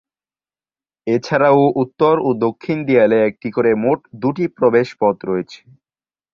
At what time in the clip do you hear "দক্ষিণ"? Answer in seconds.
2.45-2.77